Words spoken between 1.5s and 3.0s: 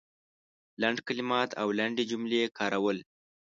او لنډې جملې کارول